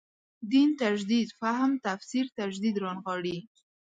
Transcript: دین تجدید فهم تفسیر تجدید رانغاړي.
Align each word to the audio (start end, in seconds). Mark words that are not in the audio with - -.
دین 0.51 0.69
تجدید 0.81 1.29
فهم 1.39 1.71
تفسیر 1.87 2.25
تجدید 2.39 2.75
رانغاړي. 2.83 3.37